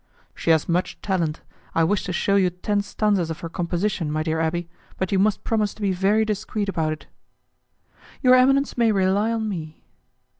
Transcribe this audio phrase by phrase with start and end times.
[0.33, 1.41] "She has much talent.
[1.75, 4.65] I wish to shew you ten stanzas of her composition, my dear abbé,
[4.97, 7.05] but you must promise to be very discreet about it."
[8.23, 9.83] "Your eminence may rely on me."